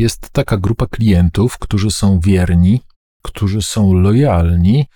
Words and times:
jest 0.00 0.30
taka 0.30 0.56
grupa 0.56 0.86
klientów, 0.86 1.58
którzy 1.58 1.90
są 1.90 2.20
wierni, 2.20 2.80
którzy 3.22 3.62
są 3.62 3.92
lojalni, 3.94 4.86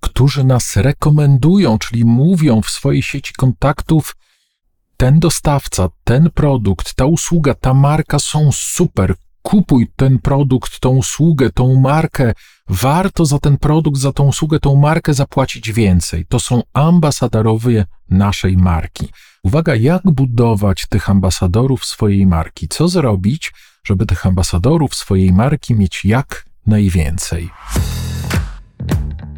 którzy 0.00 0.44
nas 0.44 0.76
rekomendują, 0.76 1.78
czyli 1.78 2.04
mówią 2.04 2.62
w 2.62 2.70
swojej 2.70 3.02
sieci 3.02 3.32
kontaktów, 3.34 4.16
ten 4.96 5.18
dostawca, 5.18 5.88
ten 6.04 6.30
produkt, 6.30 6.94
ta 6.94 7.04
usługa, 7.06 7.54
ta 7.54 7.74
marka 7.74 8.18
są 8.18 8.50
super. 8.52 9.14
Kupuj 9.42 9.90
ten 9.96 10.18
produkt, 10.18 10.80
tą 10.80 10.90
usługę, 10.90 11.50
tą 11.50 11.80
markę. 11.80 12.32
Warto 12.68 13.26
za 13.26 13.38
ten 13.38 13.58
produkt, 13.58 14.00
za 14.00 14.12
tą 14.12 14.24
usługę, 14.24 14.60
tą 14.60 14.76
markę 14.76 15.14
zapłacić 15.14 15.72
więcej. 15.72 16.26
To 16.28 16.40
są 16.40 16.62
ambasadorowie 16.72 17.86
naszej 18.10 18.56
marki. 18.56 19.08
Uwaga, 19.42 19.74
jak 19.74 20.02
budować 20.04 20.86
tych 20.88 21.10
ambasadorów 21.10 21.84
swojej 21.84 22.26
marki? 22.26 22.68
Co 22.68 22.88
zrobić, 22.88 23.52
żeby 23.86 24.06
tych 24.06 24.26
ambasadorów 24.26 24.94
swojej 24.94 25.32
marki 25.32 25.74
mieć 25.74 26.04
jak 26.04 26.46
najwięcej? 26.66 27.50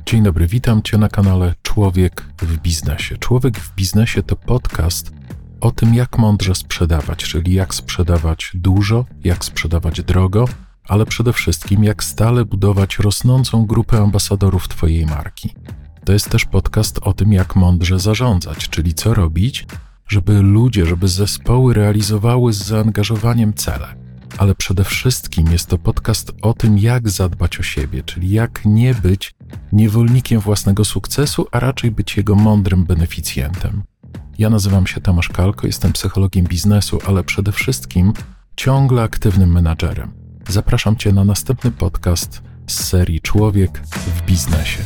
Dzień 0.07 0.23
dobry, 0.23 0.47
witam 0.47 0.83
Cię 0.83 0.99
na 0.99 1.09
kanale 1.09 1.55
Człowiek 1.63 2.25
w 2.43 2.59
Biznesie. 2.59 3.17
Człowiek 3.17 3.59
w 3.59 3.75
Biznesie 3.75 4.23
to 4.23 4.37
podcast 4.37 5.13
o 5.61 5.71
tym, 5.71 5.95
jak 5.95 6.19
mądrze 6.19 6.55
sprzedawać, 6.55 7.19
czyli 7.19 7.53
jak 7.53 7.75
sprzedawać 7.75 8.51
dużo, 8.55 9.05
jak 9.25 9.45
sprzedawać 9.45 10.03
drogo, 10.03 10.45
ale 10.85 11.07
przede 11.07 11.33
wszystkim 11.33 11.85
jak 11.85 12.05
stale 12.05 12.45
budować 12.45 12.99
rosnącą 12.99 13.67
grupę 13.67 13.99
ambasadorów 13.99 14.69
Twojej 14.69 15.07
marki. 15.07 15.55
To 16.05 16.13
jest 16.13 16.31
też 16.31 16.45
podcast 16.45 16.99
o 17.03 17.13
tym, 17.13 17.33
jak 17.33 17.57
mądrze 17.57 17.99
zarządzać, 17.99 18.69
czyli 18.69 18.95
co 18.95 19.15
robić, 19.15 19.67
żeby 20.09 20.43
ludzie, 20.43 20.87
żeby 20.87 21.09
zespoły 21.09 21.75
realizowały 21.75 22.53
z 22.53 22.65
zaangażowaniem 22.65 23.55
cele. 23.55 23.98
Ale 24.39 24.55
przede 24.55 24.85
wszystkim 24.85 25.53
jest 25.53 25.67
to 25.67 25.79
podcast 25.79 26.33
o 26.43 26.55
tym, 26.55 26.79
jak 26.79 27.09
zadbać 27.09 27.61
o 27.61 27.63
siebie, 27.63 28.03
czyli 28.03 28.31
jak 28.31 28.65
nie 28.65 28.95
być 28.95 29.35
niewolnikiem 29.73 30.41
własnego 30.41 30.85
sukcesu, 30.85 31.47
a 31.53 31.61
raczej 31.61 31.91
być 31.91 32.17
jego 32.17 32.35
mądrym 32.35 32.85
beneficjentem. 32.85 33.83
Ja 34.39 34.51
nazywam 34.51 34.87
się 34.87 35.01
Tomasz 35.01 35.29
Kalko, 35.29 35.67
jestem 35.67 35.93
psychologiem 35.93 36.47
biznesu, 36.47 36.99
ale 37.07 37.25
przede 37.25 37.53
wszystkim 37.53 38.13
ciągle 38.57 39.03
aktywnym 39.03 39.53
menadżerem. 39.53 40.13
Zapraszam 40.49 40.97
Cię 40.97 41.13
na 41.13 41.25
następny 41.25 41.71
podcast 41.71 42.43
z 42.67 42.85
serii 42.85 43.21
Człowiek 43.21 43.79
w 43.87 44.23
biznesie. 44.23 44.83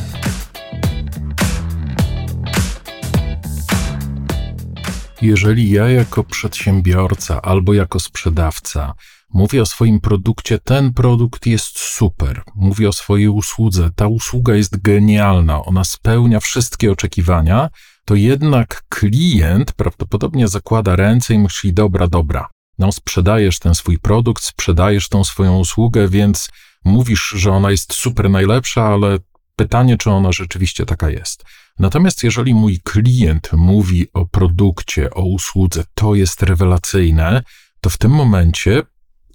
Jeżeli 5.21 5.71
ja 5.71 5.89
jako 5.89 6.23
przedsiębiorca 6.23 7.41
albo 7.41 7.73
jako 7.73 7.99
sprzedawca 7.99 8.93
mówię 9.33 9.61
o 9.61 9.65
swoim 9.65 9.99
produkcie, 9.99 10.59
ten 10.59 10.93
produkt 10.93 11.45
jest 11.45 11.79
super, 11.79 12.43
mówię 12.55 12.89
o 12.89 12.93
swojej 12.93 13.27
usłudze, 13.27 13.89
ta 13.95 14.07
usługa 14.07 14.55
jest 14.55 14.81
genialna, 14.81 15.65
ona 15.65 15.83
spełnia 15.83 16.39
wszystkie 16.39 16.91
oczekiwania, 16.91 17.69
to 18.05 18.15
jednak 18.15 18.83
klient 18.89 19.71
prawdopodobnie 19.71 20.47
zakłada 20.47 20.95
ręce 20.95 21.33
i 21.33 21.39
myśli: 21.39 21.73
Dobra, 21.73 22.07
dobra, 22.07 22.47
no 22.79 22.91
sprzedajesz 22.91 23.59
ten 23.59 23.75
swój 23.75 23.99
produkt, 23.99 24.43
sprzedajesz 24.43 25.09
tą 25.09 25.23
swoją 25.23 25.59
usługę, 25.59 26.07
więc 26.07 26.49
mówisz, 26.85 27.33
że 27.35 27.51
ona 27.51 27.71
jest 27.71 27.93
super 27.93 28.29
najlepsza, 28.29 28.83
ale 28.83 29.17
pytanie, 29.55 29.97
czy 29.97 30.11
ona 30.11 30.31
rzeczywiście 30.31 30.85
taka 30.85 31.09
jest. 31.09 31.43
Natomiast 31.79 32.23
jeżeli 32.23 32.53
mój 32.53 32.79
klient 32.83 33.49
mówi 33.53 34.07
o 34.13 34.25
produkcie, 34.25 35.09
o 35.11 35.21
usłudze, 35.21 35.83
to 35.93 36.15
jest 36.15 36.43
rewelacyjne, 36.43 37.43
to 37.81 37.89
w 37.89 37.97
tym 37.97 38.11
momencie 38.11 38.81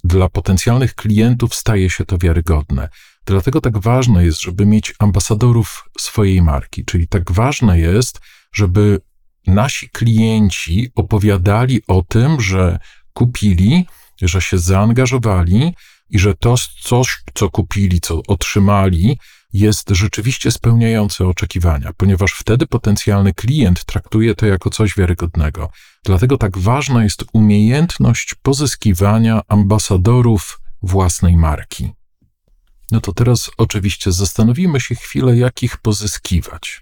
dla 0.03 0.29
potencjalnych 0.29 0.95
klientów 0.95 1.55
staje 1.55 1.89
się 1.89 2.05
to 2.05 2.17
wiarygodne. 2.17 2.89
Dlatego 3.25 3.61
tak 3.61 3.77
ważne 3.77 4.25
jest, 4.25 4.41
żeby 4.41 4.65
mieć 4.65 4.95
ambasadorów 4.99 5.89
swojej 5.99 6.41
marki, 6.41 6.85
czyli 6.85 7.07
tak 7.07 7.31
ważne 7.31 7.79
jest, 7.79 8.19
żeby 8.53 9.01
nasi 9.47 9.89
klienci 9.89 10.91
opowiadali 10.95 11.81
o 11.87 12.01
tym, 12.01 12.41
że 12.41 12.79
kupili, 13.13 13.85
że 14.21 14.41
się 14.41 14.57
zaangażowali 14.57 15.75
i 16.09 16.19
że 16.19 16.35
to 16.35 16.55
coś, 16.81 17.17
co 17.33 17.49
kupili, 17.49 18.01
co 18.01 18.21
otrzymali, 18.27 19.19
jest 19.53 19.89
rzeczywiście 19.89 20.51
spełniające 20.51 21.27
oczekiwania, 21.27 21.91
ponieważ 21.97 22.31
wtedy 22.31 22.67
potencjalny 22.67 23.33
klient 23.33 23.85
traktuje 23.85 24.35
to 24.35 24.45
jako 24.45 24.69
coś 24.69 24.95
wiarygodnego. 24.95 25.71
Dlatego 26.05 26.37
tak 26.37 26.57
ważna 26.57 27.03
jest 27.03 27.25
umiejętność 27.33 28.35
pozyskiwania 28.41 29.41
ambasadorów 29.47 30.61
własnej 30.81 31.37
marki. 31.37 31.91
No 32.91 33.01
to 33.01 33.13
teraz 33.13 33.51
oczywiście 33.57 34.11
zastanowimy 34.11 34.79
się 34.79 34.95
chwilę, 34.95 35.37
jak 35.37 35.63
ich 35.63 35.77
pozyskiwać. 35.77 36.81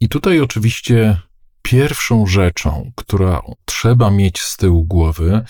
I 0.00 0.08
tutaj 0.08 0.40
oczywiście 0.40 1.20
pierwszą 1.62 2.26
rzeczą, 2.26 2.92
którą 2.96 3.54
trzeba 3.64 4.10
mieć 4.10 4.40
z 4.40 4.56
tyłu 4.56 4.84
głowy, 4.84 5.44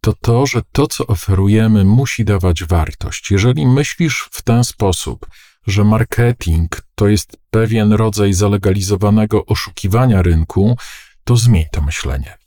to 0.00 0.12
to, 0.12 0.46
że 0.46 0.62
to, 0.72 0.86
co 0.86 1.06
oferujemy, 1.06 1.84
musi 1.84 2.24
dawać 2.24 2.64
wartość. 2.64 3.30
Jeżeli 3.30 3.66
myślisz 3.66 4.28
w 4.32 4.42
ten 4.42 4.64
sposób, 4.64 5.26
że 5.66 5.84
marketing 5.84 6.82
to 6.94 7.08
jest 7.08 7.36
pewien 7.50 7.92
rodzaj 7.92 8.32
zalegalizowanego 8.32 9.46
oszukiwania 9.46 10.22
rynku, 10.22 10.76
to 11.30 11.36
zmień 11.36 11.64
to 11.72 11.80
myślenie. 11.82 12.38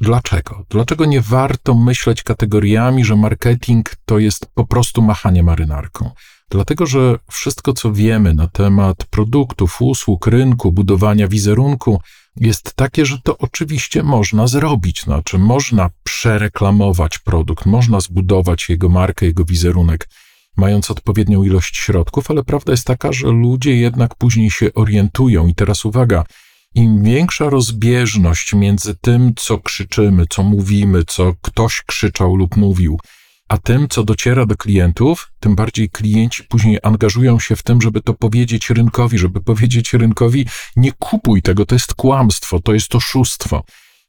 Dlaczego? 0.00 0.64
Dlaczego 0.70 1.04
nie 1.04 1.20
warto 1.20 1.74
myśleć 1.74 2.22
kategoriami, 2.22 3.04
że 3.04 3.16
marketing 3.16 3.90
to 4.04 4.18
jest 4.18 4.46
po 4.54 4.66
prostu 4.66 5.02
machanie 5.02 5.42
marynarką? 5.42 6.10
Dlatego, 6.50 6.86
że 6.86 7.18
wszystko, 7.30 7.72
co 7.72 7.92
wiemy 7.92 8.34
na 8.34 8.48
temat 8.48 9.04
produktów, 9.04 9.76
usług, 9.82 10.26
rynku, 10.26 10.72
budowania 10.72 11.28
wizerunku, 11.28 12.00
jest 12.36 12.74
takie, 12.74 13.06
że 13.06 13.18
to 13.24 13.38
oczywiście 13.38 14.02
można 14.02 14.46
zrobić. 14.46 15.02
Znaczy, 15.02 15.38
można 15.38 15.90
przereklamować 16.04 17.18
produkt, 17.18 17.66
można 17.66 18.00
zbudować 18.00 18.68
jego 18.68 18.88
markę, 18.88 19.26
jego 19.26 19.44
wizerunek, 19.44 20.08
mając 20.56 20.90
odpowiednią 20.90 21.42
ilość 21.42 21.76
środków, 21.76 22.30
ale 22.30 22.44
prawda 22.44 22.72
jest 22.72 22.86
taka, 22.86 23.12
że 23.12 23.26
ludzie 23.26 23.76
jednak 23.76 24.14
później 24.14 24.50
się 24.50 24.74
orientują. 24.74 25.46
I 25.46 25.54
teraz 25.54 25.84
uwaga, 25.84 26.24
im 26.74 27.02
większa 27.02 27.50
rozbieżność 27.50 28.54
między 28.54 28.94
tym, 28.94 29.32
co 29.36 29.58
krzyczymy, 29.58 30.24
co 30.30 30.42
mówimy, 30.42 31.04
co 31.06 31.34
ktoś 31.42 31.82
krzyczał 31.86 32.36
lub 32.36 32.56
mówił, 32.56 32.98
a 33.48 33.58
tym, 33.58 33.88
co 33.88 34.04
dociera 34.04 34.46
do 34.46 34.56
klientów, 34.56 35.32
tym 35.40 35.54
bardziej 35.54 35.90
klienci 35.90 36.44
później 36.44 36.78
angażują 36.82 37.40
się 37.40 37.56
w 37.56 37.62
tym, 37.62 37.82
żeby 37.82 38.00
to 38.00 38.14
powiedzieć 38.14 38.70
rynkowi, 38.70 39.18
żeby 39.18 39.40
powiedzieć 39.40 39.92
rynkowi: 39.92 40.46
nie 40.76 40.92
kupuj 40.92 41.42
tego, 41.42 41.66
to 41.66 41.74
jest 41.74 41.94
kłamstwo, 41.94 42.60
to 42.60 42.74
jest 42.74 42.94
oszustwo. 42.94 43.64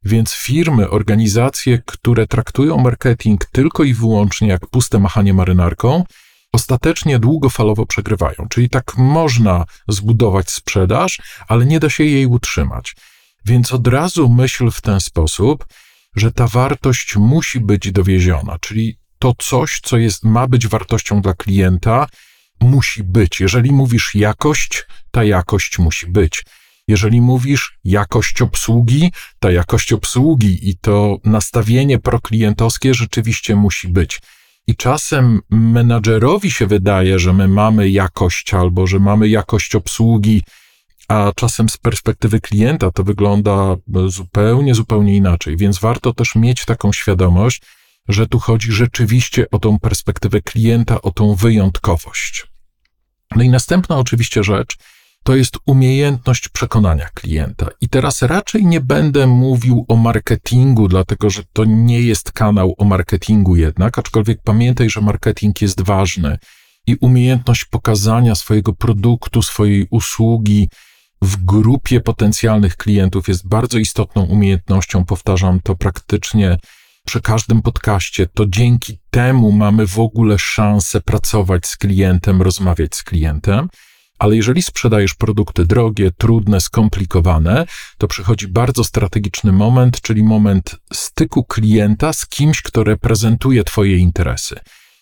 Więc 0.06 0.34
firmy, 0.34 0.90
organizacje, 0.90 1.82
które 1.86 2.28
traktują 2.28 2.78
marketing 2.78 3.46
tylko 3.46 3.84
i 3.84 3.94
wyłącznie 3.94 4.48
jak 4.48 4.68
puste 4.68 5.00
machanie 5.00 5.34
marynarką, 5.34 6.04
ostatecznie 6.52 7.20
długofalowo 7.20 7.86
przegrywają. 7.86 8.48
Czyli 8.50 8.70
tak 8.70 8.98
można 8.98 9.66
zbudować 9.88 10.50
sprzedaż, 10.52 11.22
ale 11.48 11.66
nie 11.66 11.80
da 11.80 11.90
się 11.90 12.04
jej 12.04 12.26
utrzymać. 12.26 12.96
Więc 13.46 13.74
od 13.74 13.88
razu 13.88 14.30
myśl 14.30 14.72
w 14.72 14.82
ten 14.82 15.00
sposób, 15.00 15.66
że 16.16 16.32
ta 16.32 16.48
wartość 16.48 17.16
musi 17.16 17.60
być 17.60 17.92
dowieziona, 17.92 18.58
czyli 18.60 18.98
to 19.20 19.34
coś, 19.38 19.80
co 19.84 19.98
jest, 19.98 20.24
ma 20.24 20.48
być 20.48 20.68
wartością 20.68 21.22
dla 21.22 21.34
klienta, 21.34 22.08
musi 22.62 23.04
być. 23.04 23.40
Jeżeli 23.40 23.72
mówisz 23.72 24.16
jakość, 24.16 24.84
ta 25.12 25.24
jakość 25.24 25.80
musi 25.80 26.08
być. 26.08 26.44
Jeżeli 26.88 27.22
mówisz 27.22 27.78
jakość 27.84 28.42
obsługi, 28.42 29.12
ta 29.40 29.52
jakość 29.52 29.94
obsługi 29.94 30.70
i 30.70 30.78
to 30.78 31.18
nastawienie 31.24 32.00
proklientowskie 32.00 32.94
rzeczywiście 32.94 33.56
musi 33.56 33.88
być. 33.88 34.22
I 34.68 34.76
czasem 34.76 35.40
menadżerowi 35.50 36.52
się 36.52 36.68
wydaje, 36.68 37.20
że 37.20 37.34
my 37.34 37.48
mamy 37.48 37.90
jakość 37.90 38.54
albo 38.54 38.88
że 38.88 39.00
mamy 39.00 39.30
jakość 39.30 39.76
obsługi, 39.76 40.44
a 41.08 41.32
czasem 41.36 41.70
z 41.70 41.78
perspektywy 41.78 42.40
klienta 42.40 42.92
to 42.92 43.04
wygląda 43.04 43.76
zupełnie, 44.08 44.76
zupełnie 44.76 45.16
inaczej. 45.16 45.58
Więc 45.58 45.80
warto 45.80 46.14
też 46.14 46.36
mieć 46.36 46.66
taką 46.66 46.94
świadomość, 46.94 47.62
że 48.08 48.28
tu 48.28 48.40
chodzi 48.40 48.72
rzeczywiście 48.72 49.46
o 49.52 49.60
tą 49.60 49.80
perspektywę 49.80 50.42
klienta, 50.42 51.02
o 51.02 51.12
tą 51.12 51.36
wyjątkowość. 51.36 52.48
No 53.36 53.44
i 53.44 53.50
następna 53.50 53.98
oczywiście 53.98 54.44
rzecz 54.44 54.78
to 55.24 55.36
jest 55.36 55.58
umiejętność 55.66 56.50
przekonania 56.50 57.10
klienta. 57.14 57.68
I 57.82 57.90
teraz 57.90 58.22
raczej 58.22 58.66
nie 58.66 58.82
będę 58.82 59.28
mówił 59.28 59.86
o 59.88 59.96
marketingu, 59.96 60.88
dlatego 60.88 61.30
że 61.30 61.44
to 61.54 61.66
nie 61.66 62.02
jest 62.02 62.32
kanał 62.32 62.76
o 62.78 62.86
marketingu 62.86 63.56
jednak, 63.56 64.00
aczkolwiek 64.00 64.40
pamiętaj, 64.44 64.90
że 64.90 65.02
marketing 65.02 65.62
jest 65.62 65.82
ważny 65.82 66.38
i 66.88 66.96
umiejętność 66.96 67.66
pokazania 67.66 68.36
swojego 68.36 68.74
produktu, 68.74 69.42
swojej 69.42 69.88
usługi 69.90 70.70
w 71.22 71.46
grupie 71.46 72.00
potencjalnych 72.00 72.78
klientów 72.78 73.28
jest 73.28 73.48
bardzo 73.48 73.78
istotną 73.78 74.24
umiejętnością. 74.24 75.06
Powtarzam 75.06 75.60
to 75.64 75.76
praktycznie 75.76 76.58
przy 77.06 77.22
każdym 77.22 77.62
podcaście, 77.62 78.28
to 78.34 78.46
dzięki 78.48 79.00
temu 79.10 79.52
mamy 79.52 79.88
w 79.88 80.00
ogóle 80.00 80.40
szansę 80.40 81.02
pracować 81.02 81.68
z 81.68 81.78
klientem, 81.78 82.42
rozmawiać 82.42 82.96
z 82.96 83.04
klientem. 83.04 83.68
Ale 84.22 84.36
jeżeli 84.36 84.62
sprzedajesz 84.62 85.14
produkty 85.14 85.66
drogie, 85.66 86.12
trudne, 86.18 86.62
skomplikowane, 86.62 87.66
to 87.98 88.08
przychodzi 88.08 88.48
bardzo 88.48 88.84
strategiczny 88.84 89.52
moment, 89.52 90.02
czyli 90.02 90.24
moment 90.24 90.76
styku 90.94 91.44
klienta 91.44 92.14
z 92.14 92.26
kimś, 92.26 92.62
kto 92.62 92.84
reprezentuje 92.84 93.64
Twoje 93.64 93.98
interesy. 93.98 94.60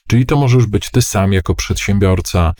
Czyli 0.08 0.26
to 0.26 0.38
możesz 0.38 0.66
być 0.66 0.90
Ty 0.92 1.02
sam 1.02 1.34
jako 1.34 1.56
przedsiębiorca, 1.56 2.54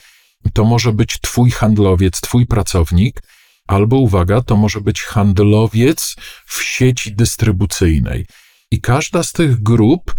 to 0.52 0.64
może 0.64 0.92
być 0.92 1.20
Twój 1.20 1.50
handlowiec, 1.50 2.20
Twój 2.20 2.46
pracownik, 2.46 3.22
albo 3.66 3.96
uwaga, 3.96 4.40
to 4.40 4.56
może 4.56 4.80
być 4.80 5.02
handlowiec 5.02 6.16
w 6.46 6.62
sieci 6.62 7.12
dystrybucyjnej. 7.12 8.26
I 8.70 8.80
każda 8.80 9.22
z 9.22 9.32
tych 9.32 9.62
grup 9.62 10.14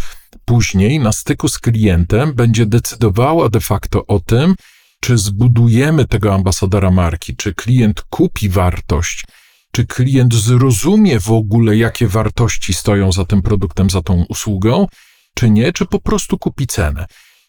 później 0.45 0.99
na 0.99 1.11
styku 1.11 1.47
z 1.47 1.59
klientem 1.59 2.33
będzie 2.33 2.65
decydowała 2.65 3.49
de 3.49 3.59
facto 3.59 4.05
o 4.07 4.19
tym, 4.19 4.55
czy 5.01 5.18
zbudujemy 5.18 6.06
tego 6.07 6.33
ambasadora 6.33 6.92
marki, 6.92 7.36
czy 7.36 7.53
klient 7.53 8.01
kupi 8.01 8.50
wartość, 8.50 9.25
czy 9.71 9.86
klient 9.86 10.33
zrozumie 10.33 11.19
w 11.19 11.31
ogóle, 11.31 11.77
jakie 11.77 12.07
wartości 12.07 12.74
stoją 12.74 13.12
za 13.12 13.25
tym 13.25 13.42
produktem, 13.42 13.89
za 13.89 14.01
tą 14.01 14.25
usługą, 14.30 14.88
czy 15.36 15.50
nie, 15.50 15.74
czy 15.74 15.86
po 15.86 16.00
prostu 16.00 16.38
kupi 16.38 16.68
cenę. 16.68 17.06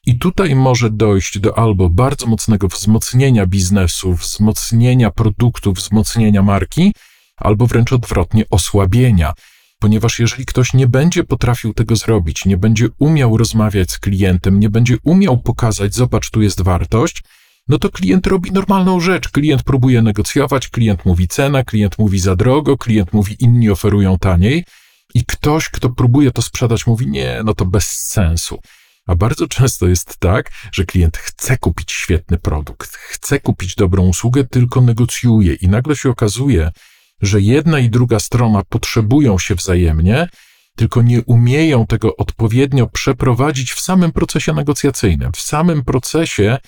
I 0.07 0.19
tutaj 0.19 0.55
może 0.55 0.91
dojść 0.91 1.39
do 1.39 1.59
albo 1.59 1.89
bardzo 1.91 2.27
mocnego 2.27 2.69
wzmocnienia 2.69 3.47
biznesu, 3.47 4.15
wzmocnienia 4.15 5.11
produktów, 5.11 5.77
wzmocnienia 5.77 6.43
marki, 6.43 6.93
albo 7.37 7.67
wręcz 7.67 7.93
odwrotnie 7.93 8.45
osłabienia. 8.51 9.33
Ponieważ 9.79 10.19
jeżeli 10.19 10.47
ktoś 10.47 10.73
nie 10.75 10.87
będzie 10.87 11.25
potrafił 11.25 11.75
tego 11.75 11.97
zrobić, 11.97 12.45
nie 12.45 12.57
będzie 12.57 12.89
umiał 12.99 13.37
rozmawiać 13.37 13.91
z 13.91 13.99
klientem, 13.99 14.61
nie 14.61 14.71
będzie 14.71 14.97
umiał 15.05 15.39
pokazać, 15.39 15.95
zobacz, 15.95 16.31
tu 16.31 16.43
jest 16.43 16.61
wartość, 16.61 17.23
no 17.69 17.79
to 17.79 17.91
klient 17.91 18.27
robi 18.27 18.53
normalną 18.53 19.01
rzecz. 19.01 19.29
Klient 19.29 19.63
próbuje 19.63 20.03
negocjować, 20.03 20.69
klient 20.69 21.05
mówi 21.05 21.29
cena, 21.29 21.65
klient 21.65 21.99
mówi 21.99 22.19
za 22.19 22.37
drogo, 22.37 22.79
klient 22.79 23.13
mówi 23.13 23.37
inni 23.41 23.71
oferują 23.71 24.19
taniej 24.19 24.65
i 25.15 25.25
ktoś, 25.25 25.69
kto 25.69 25.91
próbuje 25.91 26.31
to 26.31 26.43
sprzedać, 26.43 26.87
mówi 26.87 27.07
nie, 27.07 27.41
no 27.45 27.55
to 27.55 27.65
bez 27.65 27.87
sensu. 27.87 28.59
A 29.07 29.15
bardzo 29.15 29.49
często 29.49 29.89
jest 29.89 30.19
tak, 30.19 30.51
że 30.73 30.85
klient 30.85 31.17
chce 31.17 31.59
kupić 31.59 31.93
świetny 31.93 32.39
produkt, 32.39 32.97
chce 32.97 33.41
kupić 33.41 33.75
dobrą 33.75 34.03
usługę, 34.09 34.45
tylko 34.45 34.81
negocjuje 34.81 35.55
i 35.55 35.69
nagle 35.69 35.97
się 35.97 36.11
okazuje, 36.11 36.71
że 37.23 37.41
jedna 37.41 37.79
i 37.79 37.91
druga 37.91 38.21
strona 38.21 38.63
potrzebują 38.69 39.39
się 39.39 39.55
wzajemnie, 39.55 40.29
tylko 40.77 41.03
nie 41.03 41.23
umieją 41.23 41.87
tego 41.87 42.17
odpowiednio 42.17 42.87
przeprowadzić 42.87 43.73
w 43.73 43.81
samym 43.81 44.13
procesie 44.13 44.53
negocjacyjnym, 44.53 45.33
w 45.33 45.41
samym 45.41 45.85
procesie 45.85 46.59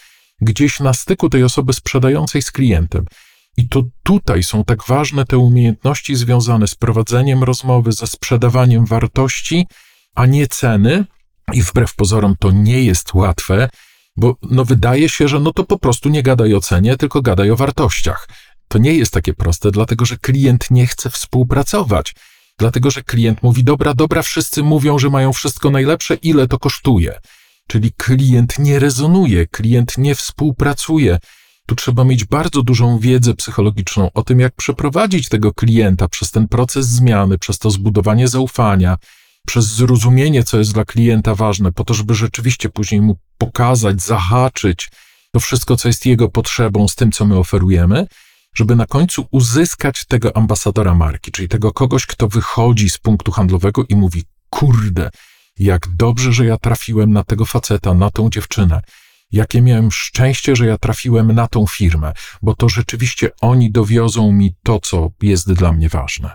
gdzieś 0.41 0.81
na 0.81 0.93
styku 0.93 1.31
tej 1.31 1.45
osoby 1.45 1.73
sprzedającej 1.73 2.43
z 2.43 2.51
klientem. 2.51 3.05
I 3.57 3.69
to 3.69 3.83
tutaj 4.03 4.43
są 4.43 4.65
tak 4.65 4.85
ważne 4.85 5.25
te 5.25 5.39
umiejętności 5.39 6.17
związane 6.17 6.67
z 6.67 6.75
prowadzeniem 6.75 7.45
rozmowy, 7.45 7.93
ze 7.93 8.07
sprzedawaniem 8.07 8.87
wartości, 8.87 9.67
a 10.15 10.27
nie 10.27 10.47
ceny. 10.47 11.05
I 11.53 11.63
wbrew 11.63 11.95
pozorom 11.95 12.35
to 12.39 12.51
nie 12.51 12.85
jest 12.85 13.15
łatwe, 13.15 13.69
bo 14.17 14.37
no 14.43 14.65
wydaje 14.65 15.09
się, 15.09 15.29
że 15.29 15.41
no 15.41 15.53
to 15.53 15.65
po 15.65 15.79
prostu 15.79 16.09
nie 16.09 16.23
gadaj 16.23 16.55
o 16.55 16.61
cenie, 16.61 16.97
tylko 16.97 17.23
gadaj 17.23 17.51
o 17.51 17.57
wartościach. 17.57 18.29
To 18.69 18.79
nie 18.79 18.95
jest 18.95 19.13
takie 19.13 19.35
proste, 19.35 19.71
dlatego 19.71 20.05
że 20.05 20.17
klient 20.17 20.71
nie 20.71 20.87
chce 20.87 21.11
współpracować. 21.11 22.15
Dlatego, 22.59 22.91
że 22.91 23.03
klient 23.03 23.43
mówi: 23.43 23.65
Dobra, 23.65 23.95
dobra, 23.95 24.23
wszyscy 24.23 24.63
mówią, 24.63 24.99
że 24.99 25.11
mają 25.11 25.33
wszystko 25.33 25.71
najlepsze, 25.71 26.15
ile 26.15 26.49
to 26.49 26.59
kosztuje. 26.59 27.21
Czyli 27.69 27.93
klient 27.93 28.59
nie 28.59 28.79
rezonuje, 28.79 29.47
klient 29.47 29.99
nie 29.99 30.15
współpracuje. 30.15 31.19
Tu 31.67 31.75
trzeba 31.75 32.05
mieć 32.05 32.25
bardzo 32.25 32.63
dużą 32.63 32.99
wiedzę 32.99 33.35
psychologiczną 33.35 34.11
o 34.15 34.23
tym, 34.23 34.41
jak 34.41 34.55
przeprowadzić 34.55 35.29
tego 35.29 35.53
klienta 35.53 36.09
przez 36.09 36.31
ten 36.31 36.49
proces 36.49 36.87
zmiany, 36.87 37.39
przez 37.39 37.59
to 37.59 37.71
zbudowanie 37.71 38.29
zaufania, 38.29 38.97
przez 39.47 39.67
zrozumienie, 39.67 40.45
co 40.45 40.59
jest 40.59 40.73
dla 40.73 40.85
klienta 40.85 41.35
ważne, 41.35 41.73
po 41.73 41.85
to, 41.85 41.95
żeby 41.95 42.15
rzeczywiście 42.15 42.69
później 42.69 43.01
mu 43.01 43.19
pokazać, 43.39 44.03
zahaczyć 44.03 44.91
to 45.33 45.41
wszystko, 45.41 45.77
co 45.77 45.89
jest 45.89 46.07
jego 46.07 46.29
potrzebą 46.29 46.89
z 46.89 46.95
tym, 46.95 47.13
co 47.13 47.25
my 47.25 47.39
oferujemy, 47.39 48.07
żeby 48.55 48.77
na 48.77 48.87
końcu 48.87 49.27
uzyskać 49.31 50.05
tego 50.05 50.37
ambasadora 50.37 50.95
marki, 50.95 51.33
czyli 51.33 51.49
tego 51.49 51.73
kogoś, 51.73 52.07
kto 52.07 52.29
wychodzi 52.29 52.91
z 52.91 52.99
punktu 52.99 53.33
handlowego 53.33 53.85
i 53.89 53.97
mówi: 53.97 54.25
Kurde, 54.51 55.11
jak 55.59 55.89
dobrze, 55.97 56.33
że 56.33 56.47
ja 56.47 56.57
trafiłem 56.57 57.13
na 57.13 57.25
tego 57.25 57.45
faceta, 57.45 57.95
na 57.95 58.11
tą 58.11 58.31
dziewczynę. 58.31 58.81
Jakie 59.33 59.63
miałem 59.63 59.93
szczęście, 59.93 60.57
że 60.57 60.67
ja 60.67 60.79
trafiłem 60.79 61.33
na 61.33 61.49
tą 61.49 61.67
firmę, 61.67 62.13
bo 62.43 62.55
to 62.55 62.69
rzeczywiście 62.69 63.31
oni 63.41 63.73
dowiozą 63.73 64.33
mi 64.33 64.55
to, 64.63 64.81
co 64.81 65.11
jest 65.23 65.53
dla 65.53 65.73
mnie 65.73 65.89
ważne. 65.89 66.35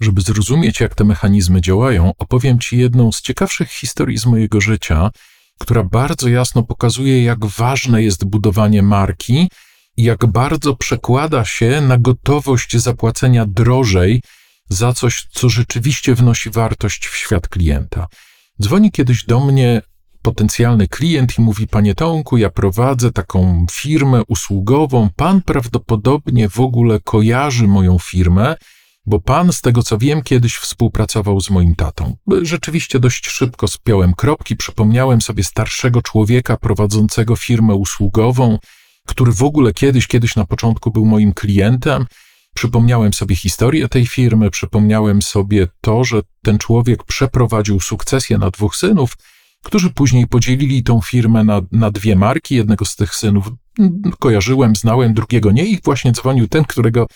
Żeby 0.00 0.20
zrozumieć, 0.20 0.80
jak 0.80 0.94
te 0.94 1.04
mechanizmy 1.04 1.60
działają, 1.60 2.12
opowiem 2.18 2.58
Ci 2.58 2.78
jedną 2.78 3.12
z 3.12 3.20
ciekawszych 3.20 3.70
historii 3.70 4.18
z 4.18 4.26
mojego 4.26 4.60
życia, 4.60 5.10
która 5.58 5.84
bardzo 5.84 6.28
jasno 6.28 6.62
pokazuje, 6.62 7.22
jak 7.22 7.46
ważne 7.46 8.02
jest 8.02 8.24
budowanie 8.24 8.82
marki 8.82 9.48
i 9.96 10.02
jak 10.02 10.26
bardzo 10.26 10.76
przekłada 10.76 11.44
się 11.44 11.80
na 11.80 11.98
gotowość 11.98 12.76
zapłacenia 12.76 13.46
drożej 13.46 14.22
za 14.68 14.92
coś, 14.92 15.26
co 15.30 15.48
rzeczywiście 15.48 16.14
wnosi 16.14 16.50
wartość 16.50 17.06
w 17.06 17.16
świat 17.16 17.48
klienta. 17.48 18.06
Dzwoni 18.62 18.90
kiedyś 18.90 19.24
do 19.24 19.40
mnie 19.40 19.82
potencjalny 20.22 20.88
klient 20.88 21.38
i 21.38 21.42
mówi: 21.42 21.68
Panie 21.68 21.94
Tomku, 21.94 22.36
ja 22.36 22.50
prowadzę 22.50 23.12
taką 23.12 23.66
firmę 23.70 24.22
usługową. 24.28 25.08
Pan 25.16 25.42
prawdopodobnie 25.42 26.48
w 26.48 26.60
ogóle 26.60 27.00
kojarzy 27.00 27.66
moją 27.68 27.98
firmę, 27.98 28.56
bo 29.06 29.20
pan, 29.20 29.52
z 29.52 29.60
tego 29.60 29.82
co 29.82 29.98
wiem, 29.98 30.22
kiedyś 30.22 30.56
współpracował 30.56 31.40
z 31.40 31.50
moim 31.50 31.74
tatą. 31.74 32.16
Rzeczywiście 32.42 32.98
dość 33.00 33.26
szybko 33.28 33.68
spiąłem 33.68 34.14
kropki, 34.14 34.56
przypomniałem 34.56 35.20
sobie 35.20 35.44
starszego 35.44 36.02
człowieka 36.02 36.56
prowadzącego 36.56 37.36
firmę 37.36 37.74
usługową, 37.74 38.58
który 39.06 39.32
w 39.32 39.42
ogóle 39.42 39.72
kiedyś, 39.72 40.06
kiedyś 40.06 40.36
na 40.36 40.44
początku 40.44 40.90
był 40.90 41.04
moim 41.04 41.32
klientem. 41.32 42.06
Przypomniałem 42.56 43.12
sobie 43.12 43.36
historię 43.36 43.88
tej 43.88 44.06
firmy, 44.06 44.50
przypomniałem 44.50 45.22
sobie 45.22 45.68
to, 45.80 46.04
że 46.04 46.20
ten 46.42 46.58
człowiek 46.58 47.04
przeprowadził 47.04 47.80
sukcesję 47.80 48.38
na 48.38 48.50
dwóch 48.50 48.76
synów, 48.76 49.16
którzy 49.62 49.90
później 49.90 50.26
podzielili 50.26 50.82
tą 50.82 51.00
firmę 51.00 51.44
na, 51.44 51.60
na 51.72 51.90
dwie 51.90 52.16
marki. 52.16 52.54
Jednego 52.54 52.84
z 52.84 52.96
tych 52.96 53.14
synów 53.14 53.50
kojarzyłem, 54.18 54.76
znałem, 54.76 55.14
drugiego 55.14 55.52
nie, 55.52 55.64
i 55.64 55.80
właśnie 55.84 56.12
dzwonił 56.12 56.48
ten, 56.48 56.64
którego 56.64 57.06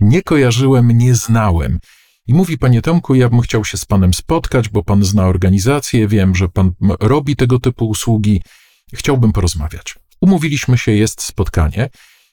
nie 0.00 0.22
kojarzyłem, 0.22 0.98
nie 0.98 1.14
znałem. 1.14 1.78
I 2.26 2.34
mówi, 2.34 2.58
panie 2.58 2.82
Tomku, 2.82 3.14
ja 3.14 3.28
bym 3.28 3.40
chciał 3.40 3.64
się 3.64 3.78
z 3.78 3.84
panem 3.84 4.14
spotkać, 4.14 4.68
bo 4.68 4.82
pan 4.82 5.04
zna 5.04 5.26
organizację, 5.26 6.08
wiem, 6.08 6.34
że 6.34 6.48
pan 6.48 6.72
robi 7.00 7.36
tego 7.36 7.58
typu 7.58 7.88
usługi, 7.88 8.42
chciałbym 8.94 9.32
porozmawiać. 9.32 9.94
Umówiliśmy 10.20 10.78
się, 10.78 10.92
jest 10.92 11.22
spotkanie. 11.22 11.90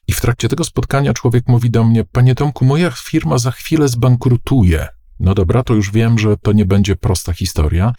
I 0.08 0.14
w 0.14 0.22
trakcie 0.22 0.50
tego 0.50 0.64
spotkania 0.64 1.14
człowiek 1.14 1.48
mówi 1.48 1.70
do 1.70 1.84
mnie: 1.84 2.04
Panie 2.04 2.36
Tomku, 2.36 2.66
moja 2.66 2.92
firma 2.92 3.38
za 3.38 3.52
chwilę 3.52 3.88
zbankrutuje. 3.88 4.88
No 5.20 5.34
dobra, 5.34 5.64
to 5.64 5.74
już 5.74 5.92
wiem, 5.92 6.20
że 6.20 6.38
to 6.38 6.52
nie 6.52 6.66
będzie 6.66 6.96
prosta 6.96 7.34
historia. 7.34 7.94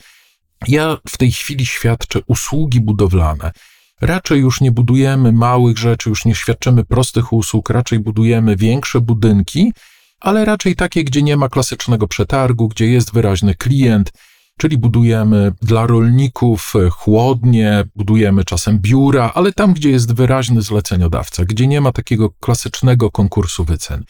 Ja 0.68 0.96
w 1.08 1.18
tej 1.18 1.32
chwili 1.32 1.66
świadczę 1.66 2.20
usługi 2.26 2.80
budowlane. 2.80 3.52
Raczej 4.00 4.40
już 4.40 4.60
nie 4.60 4.72
budujemy 4.72 5.32
małych 5.32 5.78
rzeczy, 5.78 6.08
już 6.08 6.24
nie 6.24 6.34
świadczymy 6.34 6.84
prostych 6.84 7.32
usług, 7.32 7.70
raczej 7.70 7.98
budujemy 7.98 8.56
większe 8.56 9.00
budynki, 9.00 9.72
ale 10.20 10.44
raczej 10.44 10.76
takie, 10.76 11.04
gdzie 11.04 11.22
nie 11.22 11.36
ma 11.36 11.48
klasycznego 11.48 12.08
przetargu, 12.08 12.68
gdzie 12.68 12.86
jest 12.86 13.12
wyraźny 13.12 13.54
klient, 13.54 14.12
czyli 14.58 14.78
budujemy 14.78 15.52
dla 15.62 15.86
rolników 15.86 16.72
e, 16.86 16.90
chłodnie, 16.90 17.84
budujemy 17.96 18.44
czasem 18.44 18.78
biura, 18.78 19.32
ale 19.34 19.52
tam, 19.52 19.74
gdzie 19.74 19.90
jest 19.90 20.14
wyraźny 20.14 20.62
zleceniodawca, 20.62 21.44
gdzie 21.44 21.66
nie 21.66 21.80
ma 21.80 21.92
takiego 21.92 22.30
klasycznego 22.30 23.10
konkursu 23.10 23.64
wycen. 23.64 24.04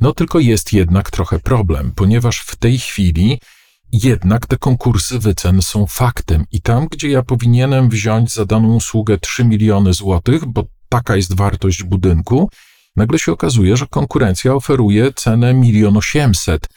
No 0.00 0.12
tylko 0.12 0.38
jest 0.38 0.72
jednak 0.72 1.10
trochę 1.10 1.38
problem, 1.38 1.92
ponieważ 1.96 2.40
w 2.40 2.56
tej 2.56 2.78
chwili 2.78 3.40
jednak 3.92 4.46
te 4.46 4.56
konkursy 4.56 5.18
wycen 5.18 5.62
są 5.62 5.86
faktem 5.86 6.44
i 6.52 6.60
tam, 6.60 6.86
gdzie 6.90 7.08
ja 7.08 7.22
powinienem 7.22 7.88
wziąć 7.88 8.32
za 8.32 8.44
daną 8.44 8.74
usługę 8.74 9.18
3 9.18 9.44
miliony 9.44 9.92
złotych, 9.92 10.46
bo 10.46 10.64
taka 10.88 11.16
jest 11.16 11.36
wartość 11.36 11.82
budynku, 11.82 12.48
nagle 12.96 13.18
się 13.18 13.32
okazuje, 13.32 13.76
że 13.76 13.86
konkurencja 13.86 14.54
oferuje 14.54 15.12
cenę 15.12 15.54
milion 15.54 15.96
osiemset 15.96 16.68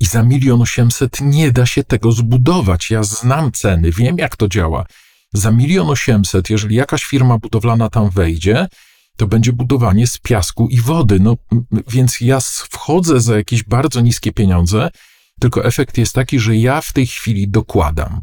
i 0.00 0.06
za 0.06 0.22
milion 0.22 0.62
osiemset 0.62 1.20
nie 1.20 1.52
da 1.52 1.66
się 1.66 1.84
tego 1.84 2.12
zbudować. 2.12 2.90
Ja 2.90 3.02
znam 3.02 3.52
ceny, 3.52 3.92
wiem 3.92 4.18
jak 4.18 4.36
to 4.36 4.48
działa. 4.48 4.86
Za 5.34 5.50
milion 5.50 5.90
osiemset, 5.90 6.50
jeżeli 6.50 6.76
jakaś 6.76 7.04
firma 7.04 7.38
budowlana 7.38 7.88
tam 7.90 8.10
wejdzie, 8.10 8.66
to 9.16 9.26
będzie 9.26 9.52
budowanie 9.52 10.06
z 10.06 10.18
piasku 10.18 10.68
i 10.68 10.80
wody. 10.80 11.20
No, 11.20 11.36
więc 11.88 12.20
ja 12.20 12.38
wchodzę 12.70 13.20
za 13.20 13.36
jakieś 13.36 13.62
bardzo 13.62 14.00
niskie 14.00 14.32
pieniądze 14.32 14.90
tylko 15.40 15.64
efekt 15.64 15.98
jest 15.98 16.14
taki, 16.14 16.38
że 16.40 16.56
ja 16.56 16.80
w 16.80 16.92
tej 16.92 17.06
chwili 17.06 17.48
dokładam. 17.48 18.20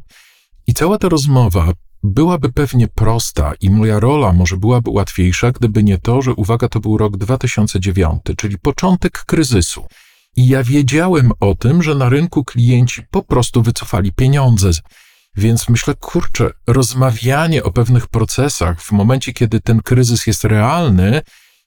I 0.67 0.73
cała 0.73 0.97
ta 0.97 1.09
rozmowa 1.09 1.71
byłaby 2.03 2.51
pewnie 2.51 2.87
prosta 2.87 3.53
i 3.61 3.69
moja 3.69 3.99
rola 3.99 4.33
może 4.33 4.57
byłaby 4.57 4.89
łatwiejsza, 4.89 5.51
gdyby 5.51 5.83
nie 5.83 5.97
to, 5.97 6.21
że 6.21 6.33
uwaga, 6.33 6.69
to 6.69 6.79
był 6.79 6.97
rok 6.97 7.17
2009, 7.17 8.21
czyli 8.37 8.57
początek 8.57 9.25
kryzysu. 9.25 9.87
I 10.35 10.47
ja 10.47 10.63
wiedziałem 10.63 11.31
o 11.39 11.55
tym, 11.55 11.83
że 11.83 11.95
na 11.95 12.09
rynku 12.09 12.43
klienci 12.43 13.01
po 13.11 13.23
prostu 13.23 13.61
wycofali 13.61 14.11
pieniądze. 14.11 14.71
Więc 15.35 15.69
myślę, 15.69 15.93
kurczę, 15.99 16.51
rozmawianie 16.67 17.63
o 17.63 17.71
pewnych 17.71 18.07
procesach 18.07 18.81
w 18.81 18.91
momencie, 18.91 19.33
kiedy 19.33 19.59
ten 19.59 19.81
kryzys 19.81 20.27
jest 20.27 20.43
realny, 20.43 21.21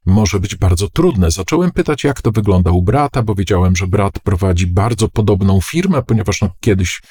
może 0.07 0.41
być 0.41 0.57
bardzo 0.57 0.89
trudne. 0.89 1.31
Zacząłem 1.31 1.71
pytać, 1.71 2.05
jak 2.05 2.23
to 2.23 2.33
wygląda 2.33 2.71
u 2.71 2.83
brata, 2.83 3.23
bo 3.23 3.35
wiedziałem, 3.35 3.77
że 3.77 3.87
brat 3.87 4.19
prowadzi 4.21 4.67
bardzo 4.67 5.09
podobną 5.09 5.61
firmę, 5.61 6.03
ponieważ 6.03 6.41
no, 6.41 6.51
kiedyś 6.61 7.03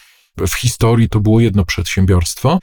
w 0.47 0.53
historii 0.53 1.09
to 1.09 1.19
było 1.19 1.39
jedno 1.39 1.65
przedsiębiorstwo. 1.65 2.59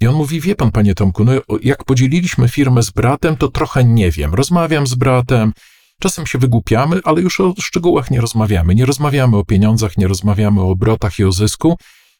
I 0.00 0.06
on 0.06 0.14
mówi, 0.14 0.40
wie 0.40 0.54
pan, 0.54 0.72
panie 0.72 0.94
Tomku, 0.94 1.24
no 1.24 1.32
jak 1.62 1.84
podzieliliśmy 1.84 2.48
firmę 2.48 2.82
z 2.82 2.90
bratem, 2.90 3.36
to 3.36 3.48
trochę 3.48 3.84
nie 3.84 4.10
wiem. 4.10 4.34
Rozmawiam 4.34 4.86
z 4.86 4.94
bratem, 4.94 5.52
czasem 6.00 6.26
się 6.26 6.38
wygłupiamy, 6.38 7.00
ale 7.04 7.22
już 7.22 7.40
o 7.40 7.54
szczegółach 7.60 8.10
nie 8.10 8.20
rozmawiamy. 8.20 8.74
Nie 8.74 8.86
rozmawiamy 8.86 9.36
o 9.36 9.44
pieniądzach, 9.44 9.96
nie 9.96 10.08
rozmawiamy 10.08 10.60
o 10.60 10.70
obrotach 10.70 11.18
i 11.18 11.24
o 11.24 11.32
zysku. 11.32 11.76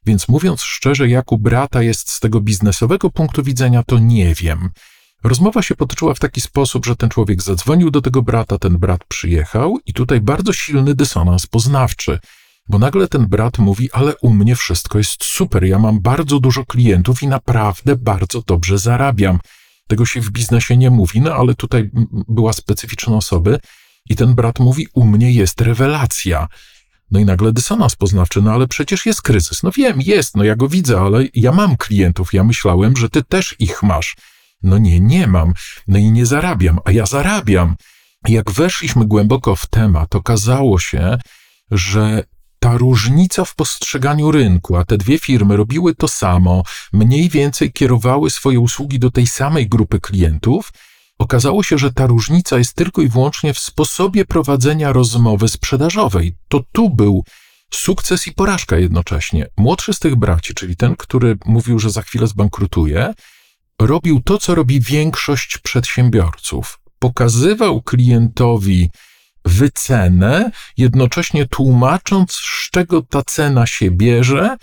Więc 0.06 0.28
mówiąc 0.28 0.62
szczerze, 0.62 1.09
jak 1.09 1.33
u 1.33 1.38
brata 1.38 1.83
jest 1.83 2.11
z 2.11 2.21
tego 2.21 2.40
biznesowego 2.40 3.11
punktu 3.11 3.42
widzenia, 3.42 3.83
to 3.83 3.99
nie 3.99 4.35
wiem. 4.35 4.71
Rozmowa 5.25 5.62
się 5.62 5.75
potoczyła 5.75 6.14
w 6.14 6.18
taki 6.18 6.40
sposób, 6.40 6.87
że 6.87 6.97
ten 6.97 7.09
człowiek 7.09 7.42
zadzwonił 7.42 7.90
do 7.90 8.00
tego 8.00 8.23
brata, 8.23 8.59
ten 8.59 8.78
brat 8.78 9.04
przyjechał 9.09 9.78
i 9.87 9.92
tutaj 9.92 10.21
bardzo 10.21 10.52
silny 10.52 10.95
dysonans 10.95 11.47
poznawczy. 11.47 12.18
Bo 12.68 12.78
nagle 12.78 13.09
ten 13.09 13.26
brat 13.26 13.59
mówi, 13.59 13.92
ale 13.92 14.16
u 14.16 14.30
mnie 14.30 14.56
wszystko 14.56 14.99
jest 14.99 15.25
super, 15.25 15.64
ja 15.64 15.78
mam 15.78 16.00
bardzo 16.00 16.40
dużo 16.40 16.64
klientów 16.64 17.23
i 17.23 17.28
naprawdę 17.28 17.97
bardzo 17.97 18.42
dobrze 18.47 18.78
zarabiam. 18.78 19.38
Tego 19.88 20.07
się 20.07 20.21
w 20.21 20.31
biznesie 20.31 20.76
nie 20.76 20.90
mówi, 20.90 21.21
no 21.21 21.35
ale 21.35 21.55
tutaj 21.55 21.90
była 22.28 22.52
specyficzna 22.52 23.16
osoby 23.16 23.59
i 24.11 24.16
ten 24.16 24.35
brat 24.35 24.59
mówi, 24.59 24.87
u 24.95 25.05
mnie 25.05 25.33
jest 25.33 25.61
rewelacja. 25.61 26.49
No 27.11 27.21
i 27.21 27.25
nagle 27.25 27.52
dysonans 27.52 27.97
poznawczy, 27.97 28.43
no 28.43 28.52
ale 28.52 28.69
przecież 28.69 29.07
jest 29.07 29.23
kryzys. 29.23 29.62
No 29.62 29.71
wiem, 29.71 30.00
jest, 30.00 30.37
no 30.37 30.45
ja 30.45 30.57
go 30.57 30.69
widzę, 30.69 31.00
ale 31.00 31.25
ja 31.35 31.52
mam 31.52 31.76
klientów, 31.76 32.35
ja 32.35 32.45
myślałem, 32.45 32.97
że 32.97 33.11
ty 33.11 33.23
też 33.23 33.57
ich 33.59 33.83
masz. 33.83 34.16
No 34.62 34.78
nie, 34.78 35.00
nie 35.00 35.26
mam. 35.26 35.52
No 35.88 35.99
i 35.99 36.12
nie 36.12 36.26
zarabiam, 36.26 36.78
a 36.85 36.93
ja 36.93 37.07
zarabiam. 37.07 37.76
Jak 38.28 38.50
weszliśmy 38.50 39.07
głęboko 39.07 39.57
w 39.57 39.66
temat, 39.66 40.14
okazało 40.14 40.78
się, 40.78 41.19
że 41.71 42.25
ta 42.66 42.78
różnica 42.78 43.44
w 43.44 43.54
postrzeganiu 43.54 44.30
rynku, 44.30 44.76
a 44.76 44.85
te 44.85 44.96
dwie 44.99 45.18
firmy 45.18 45.56
robiły 45.56 45.94
to 45.94 46.08
samo, 46.08 46.62
mniej 46.92 47.28
więcej 47.28 47.73
kierowały 47.73 48.30
swoje 48.30 48.61
usługi 48.61 48.99
do 48.99 49.11
tej 49.11 49.26
samej 49.26 49.68
grupy 49.68 50.00
klientów, 50.00 50.73
okazało 51.18 51.62
się, 51.62 51.78
że 51.78 51.92
ta 51.92 52.06
różnica 52.06 52.58
jest 52.58 52.75
tylko 52.75 53.02
i 53.02 53.08
wyłącznie 53.08 53.54
w 53.54 53.58
sposobie 53.58 54.25
prowadzenia 54.25 54.92
rozmowy 54.92 55.49
sprzedażowej. 55.49 56.37
To 56.49 56.61
tu 56.73 56.90
był 56.90 57.25
sukces 57.70 58.26
i 58.26 58.32
porażka 58.32 58.76
jednocześnie. 58.76 59.46
Młodszy 59.56 59.94
z 59.94 59.99
tych 59.99 60.16
braci, 60.16 60.54
czyli 60.54 60.76
ten, 60.76 60.96
który 60.96 61.38
mówił, 61.44 61.78
że 61.78 61.90
za 61.90 62.02
chwilę 62.02 62.26
zbankrutuje, 62.26 63.14
robił 63.80 64.20
to, 64.25 64.38
co 64.38 64.54
robi 64.54 64.80
większość 64.80 65.58
przedsiębiorców. 65.58 66.78
Pokazywał 66.99 67.82
klientowi 67.82 68.90
wycenę, 69.47 70.50
jednocześnie 70.76 71.47
tłumacząc, 71.47 72.33
z 72.33 72.71
czego 72.71 73.03
ta 73.03 73.23
cena 73.23 73.67
się 73.67 73.91
bierze, 73.91 74.57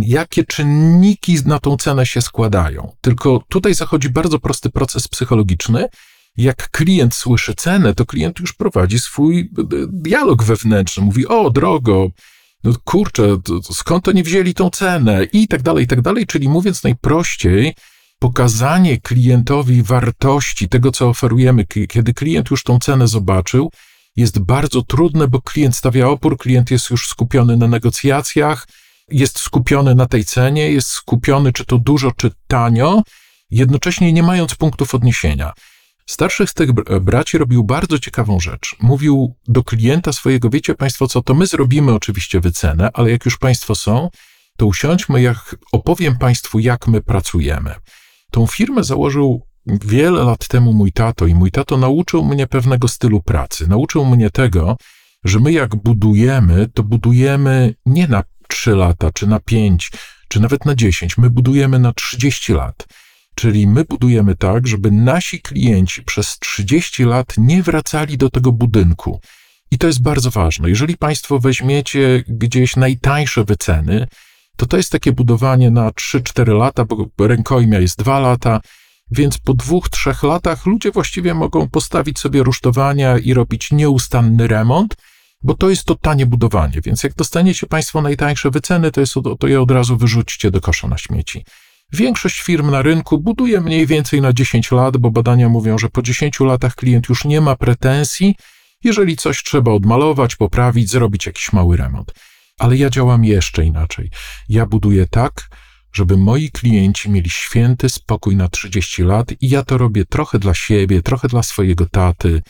jakie 0.00 0.44
czynniki 0.44 1.36
na 1.46 1.58
tą 1.58 1.76
cenę 1.76 2.06
się 2.06 2.20
składają. 2.20 2.92
Tylko 3.00 3.44
tutaj 3.48 3.74
zachodzi 3.74 4.10
bardzo 4.10 4.38
prosty 4.38 4.70
proces 4.70 5.08
psychologiczny. 5.08 5.88
Jak 6.36 6.70
klient 6.70 7.14
słyszy 7.14 7.54
cenę, 7.54 7.94
to 7.94 8.06
klient 8.06 8.40
już 8.40 8.52
prowadzi 8.52 8.98
swój 8.98 9.50
dialog 9.88 10.42
wewnętrzny. 10.42 11.04
Mówi: 11.04 11.26
O, 11.26 11.50
drogo, 11.50 12.08
no 12.64 12.72
kurczę, 12.84 13.36
skąd 13.72 14.04
to 14.04 14.12
nie 14.12 14.22
wzięli 14.22 14.54
tą 14.54 14.70
cenę? 14.70 15.24
I 15.24 15.48
tak 15.48 15.62
dalej, 15.62 15.84
i 15.84 15.86
tak 15.86 16.00
dalej. 16.00 16.26
Czyli 16.26 16.48
mówiąc 16.48 16.82
najprościej, 16.82 17.74
pokazanie 18.18 19.00
klientowi 19.00 19.82
wartości 19.82 20.68
tego, 20.68 20.92
co 20.92 21.08
oferujemy, 21.08 21.64
kiedy 21.88 22.14
klient 22.14 22.50
już 22.50 22.62
tą 22.62 22.78
cenę 22.78 23.08
zobaczył, 23.08 23.70
jest 24.16 24.38
bardzo 24.38 24.82
trudne, 24.82 25.28
bo 25.28 25.40
klient 25.40 25.76
stawia 25.76 26.08
opór, 26.08 26.38
klient 26.38 26.70
jest 26.70 26.90
już 26.90 27.08
skupiony 27.08 27.56
na 27.56 27.68
negocjacjach, 27.68 28.68
jest 29.08 29.38
skupiony 29.38 29.94
na 29.94 30.06
tej 30.06 30.24
cenie, 30.24 30.70
jest 30.70 30.88
skupiony, 30.88 31.52
czy 31.52 31.64
to 31.64 31.78
dużo, 31.78 32.12
czy 32.12 32.30
tanio, 32.46 33.02
jednocześnie 33.50 34.12
nie 34.12 34.22
mając 34.22 34.54
punktów 34.54 34.94
odniesienia. 34.94 35.52
Starszych 36.06 36.50
z 36.50 36.54
tych 36.54 36.72
braci 37.00 37.38
robił 37.38 37.64
bardzo 37.64 37.98
ciekawą 37.98 38.40
rzecz. 38.40 38.76
Mówił 38.80 39.34
do 39.48 39.64
klienta 39.64 40.12
swojego, 40.12 40.50
wiecie 40.50 40.74
Państwo 40.74 41.08
co, 41.08 41.22
to 41.22 41.34
my 41.34 41.46
zrobimy 41.46 41.92
oczywiście 41.92 42.40
wycenę, 42.40 42.90
ale 42.94 43.10
jak 43.10 43.24
już 43.24 43.38
Państwo 43.38 43.74
są, 43.74 44.10
to 44.56 44.66
usiądźmy, 44.66 45.22
jak 45.22 45.56
opowiem 45.72 46.18
Państwu, 46.18 46.58
jak 46.58 46.88
my 46.88 47.00
pracujemy. 47.00 47.74
Tą 48.30 48.46
firmę 48.46 48.84
założył 48.84 49.46
wiele 49.66 50.24
lat 50.24 50.48
temu 50.48 50.72
mój 50.72 50.92
tato 50.92 51.26
i 51.26 51.34
mój 51.34 51.50
tato 51.50 51.76
nauczył 51.76 52.24
mnie 52.24 52.46
pewnego 52.46 52.88
stylu 52.88 53.22
pracy. 53.22 53.66
Nauczył 53.68 54.04
mnie 54.04 54.30
tego, 54.30 54.76
że 55.24 55.40
my 55.40 55.52
jak 55.52 55.76
budujemy, 55.76 56.68
to 56.74 56.82
budujemy 56.82 57.74
nie 57.86 58.08
na 58.08 58.22
3 58.48 58.70
lata, 58.70 59.10
czy 59.12 59.26
na 59.26 59.40
5, 59.40 59.90
czy 60.28 60.40
nawet 60.40 60.64
na 60.64 60.74
10. 60.74 61.18
My 61.18 61.30
budujemy 61.30 61.78
na 61.78 61.92
30 61.92 62.52
lat. 62.52 62.86
Czyli 63.34 63.66
my 63.66 63.84
budujemy 63.84 64.36
tak, 64.36 64.66
żeby 64.66 64.90
nasi 64.90 65.40
klienci 65.40 66.02
przez 66.02 66.38
30 66.38 67.04
lat 67.04 67.34
nie 67.38 67.62
wracali 67.62 68.18
do 68.18 68.30
tego 68.30 68.52
budynku. 68.52 69.20
I 69.70 69.78
to 69.78 69.86
jest 69.86 70.02
bardzo 70.02 70.30
ważne. 70.30 70.68
Jeżeli 70.68 70.96
Państwo 70.96 71.38
weźmiecie 71.38 72.24
gdzieś 72.28 72.76
najtańsze 72.76 73.44
wyceny, 73.44 74.06
to 74.56 74.66
to 74.66 74.76
jest 74.76 74.92
takie 74.92 75.12
budowanie 75.12 75.70
na 75.70 75.90
3-4 75.90 76.56
lata, 76.58 76.84
bo 76.84 77.26
rękojmia 77.28 77.80
jest 77.80 77.98
2 77.98 78.18
lata, 78.18 78.60
więc 79.10 79.38
po 79.38 79.54
dwóch, 79.54 79.88
trzech 79.88 80.22
latach 80.22 80.66
ludzie 80.66 80.90
właściwie 80.90 81.34
mogą 81.34 81.68
postawić 81.68 82.18
sobie 82.18 82.42
rusztowania 82.42 83.18
i 83.18 83.34
robić 83.34 83.72
nieustanny 83.72 84.46
remont, 84.48 84.96
bo 85.42 85.54
to 85.54 85.70
jest 85.70 85.84
to 85.84 85.94
tanie 85.94 86.26
budowanie. 86.26 86.80
Więc 86.84 87.02
jak 87.02 87.14
dostaniecie 87.14 87.66
Państwo 87.66 88.02
najtańsze 88.02 88.50
wyceny, 88.50 88.90
to, 88.90 89.00
jest, 89.00 89.14
to 89.38 89.46
je 89.46 89.60
od 89.60 89.70
razu 89.70 89.96
wyrzućcie 89.96 90.50
do 90.50 90.60
kosza 90.60 90.88
na 90.88 90.98
śmieci. 90.98 91.44
Większość 91.92 92.40
firm 92.40 92.70
na 92.70 92.82
rynku 92.82 93.18
buduje 93.18 93.60
mniej 93.60 93.86
więcej 93.86 94.20
na 94.20 94.32
10 94.32 94.70
lat, 94.70 94.96
bo 94.96 95.10
badania 95.10 95.48
mówią, 95.48 95.78
że 95.78 95.88
po 95.88 96.02
10 96.02 96.40
latach 96.40 96.74
klient 96.74 97.08
już 97.08 97.24
nie 97.24 97.40
ma 97.40 97.56
pretensji, 97.56 98.34
jeżeli 98.84 99.16
coś 99.16 99.42
trzeba 99.42 99.72
odmalować, 99.72 100.36
poprawić, 100.36 100.90
zrobić 100.90 101.26
jakiś 101.26 101.52
mały 101.52 101.76
remont. 101.76 102.12
Ale 102.58 102.76
ja 102.76 102.90
działam 102.90 103.24
jeszcze 103.24 103.64
inaczej. 103.64 104.10
Ja 104.48 104.66
buduję 104.66 105.06
tak, 105.06 105.48
żeby 105.94 106.16
moi 106.16 106.50
klienci 106.50 107.10
mieli 107.10 107.30
święty 107.30 107.88
spokój 107.88 108.36
na 108.36 108.48
30 108.48 109.02
lat 109.02 109.32
i 109.40 109.48
ja 109.48 109.62
to 109.62 109.78
robię 109.78 110.04
trochę 110.04 110.38
dla 110.38 110.54
siebie, 110.54 111.02
trochę 111.02 111.28
dla 111.28 111.42
swojego 111.42 111.86
taty. 111.86 112.42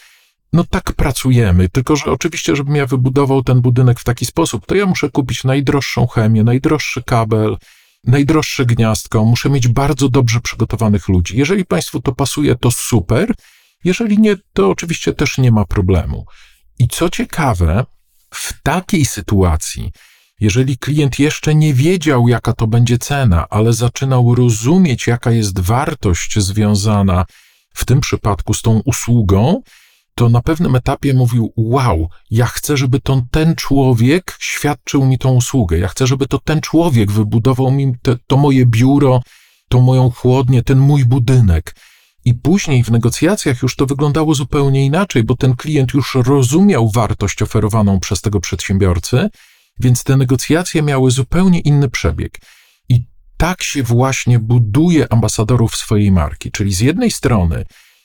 No 0.52 0.64
tak 0.64 0.92
pracujemy, 0.92 1.68
tylko 1.68 1.96
że 1.96 2.04
oczywiście, 2.04 2.56
żebym 2.56 2.76
ja 2.76 2.86
wybudował 2.86 3.42
ten 3.42 3.60
budynek 3.60 4.00
w 4.00 4.04
taki 4.04 4.26
sposób, 4.26 4.66
to 4.66 4.74
ja 4.74 4.86
muszę 4.86 5.10
kupić 5.10 5.44
najdroższą 5.44 6.06
chemię, 6.06 6.44
najdroższy 6.44 7.02
kabel, 7.02 7.56
najdroższe 8.04 8.66
gniazdko, 8.66 9.24
muszę 9.24 9.50
mieć 9.50 9.68
bardzo 9.68 10.08
dobrze 10.08 10.40
przygotowanych 10.40 11.08
ludzi. 11.08 11.38
Jeżeli 11.38 11.64
Państwu 11.64 12.00
to 12.00 12.12
pasuje, 12.12 12.54
to 12.54 12.70
super. 12.70 13.34
Jeżeli 13.84 14.18
nie, 14.18 14.36
to 14.52 14.70
oczywiście 14.70 15.12
też 15.12 15.38
nie 15.38 15.50
ma 15.50 15.64
problemu. 15.64 16.26
I 16.78 16.88
co 16.88 17.10
ciekawe, 17.10 17.84
w 18.34 18.62
takiej 18.62 19.04
sytuacji, 19.04 19.92
jeżeli 20.44 20.78
klient 20.78 21.18
jeszcze 21.18 21.54
nie 21.54 21.74
wiedział, 21.74 22.28
jaka 22.28 22.52
to 22.52 22.66
będzie 22.66 22.98
cena, 22.98 23.46
ale 23.50 23.72
zaczynał 23.72 24.34
rozumieć, 24.34 25.06
jaka 25.06 25.30
jest 25.30 25.60
wartość 25.60 26.38
związana 26.38 27.24
w 27.74 27.84
tym 27.84 28.00
przypadku 28.00 28.54
z 28.54 28.62
tą 28.62 28.82
usługą, 28.84 29.62
to 30.14 30.28
na 30.28 30.42
pewnym 30.42 30.76
etapie 30.76 31.14
mówił: 31.14 31.52
Wow, 31.56 32.08
ja 32.30 32.46
chcę, 32.46 32.76
żeby 32.76 33.00
to 33.00 33.22
ten 33.30 33.54
człowiek 33.54 34.36
świadczył 34.40 35.04
mi 35.04 35.18
tą 35.18 35.34
usługę. 35.34 35.78
Ja 35.78 35.88
chcę, 35.88 36.06
żeby 36.06 36.26
to 36.26 36.38
ten 36.38 36.60
człowiek 36.60 37.12
wybudował 37.12 37.70
mi 37.70 37.94
te, 38.02 38.16
to 38.26 38.36
moje 38.36 38.66
biuro, 38.66 39.22
tą 39.68 39.80
moją 39.80 40.10
chłodnię, 40.10 40.62
ten 40.62 40.78
mój 40.78 41.04
budynek. 41.04 41.74
I 42.24 42.34
później 42.34 42.84
w 42.84 42.90
negocjacjach 42.90 43.62
już 43.62 43.76
to 43.76 43.86
wyglądało 43.86 44.34
zupełnie 44.34 44.84
inaczej, 44.86 45.24
bo 45.24 45.36
ten 45.36 45.56
klient 45.56 45.94
już 45.94 46.14
rozumiał 46.14 46.90
wartość 46.90 47.42
oferowaną 47.42 48.00
przez 48.00 48.20
tego 48.20 48.40
przedsiębiorcę 48.40 49.28
więc 49.80 50.04
te 50.04 50.16
negocjacje 50.16 50.82
miały 50.82 51.10
zupełnie 51.10 51.60
inny 51.60 51.88
przebieg. 51.88 52.38
I 52.88 53.06
tak 53.36 53.62
się 53.62 53.82
właśnie 53.82 54.38
buduje 54.38 55.12
ambasadorów 55.12 55.76
swojej 55.76 56.12
marki. 56.12 56.50
Czyli 56.50 56.74
z 56.74 56.80
jednej 56.80 57.10
strony, 57.10 57.64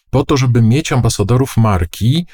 po 0.10 0.26
to, 0.26 0.38
żeby 0.38 0.62
mieć 0.62 0.92
ambasadorów 0.92 1.58
marki, 1.58 2.26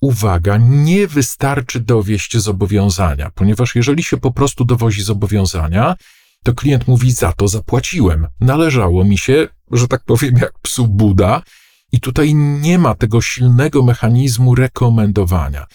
uwaga, 0.00 0.56
nie 0.56 1.06
wystarczy 1.06 1.80
dowieść 1.80 2.36
zobowiązania, 2.36 3.30
ponieważ 3.34 3.74
jeżeli 3.74 4.02
się 4.02 4.16
po 4.16 4.30
prostu 4.30 4.64
dowozi 4.64 5.02
zobowiązania, 5.02 5.96
to 6.44 6.54
klient 6.54 6.88
mówi: 6.88 7.12
Za 7.12 7.32
to 7.32 7.48
zapłaciłem, 7.48 8.26
należało 8.40 9.04
mi 9.04 9.18
się, 9.18 9.48
że 9.70 9.88
tak 9.88 10.04
powiem, 10.04 10.34
jak 10.36 10.58
psu 10.58 10.88
Buda, 10.88 11.42
i 11.92 12.00
tutaj 12.00 12.34
nie 12.34 12.78
ma 12.78 12.94
tego 12.94 13.22
silnego 13.22 13.82
mechanizmu 13.82 14.54
rekomendowania. 14.54 15.66